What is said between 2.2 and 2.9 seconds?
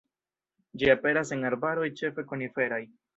koniferaj.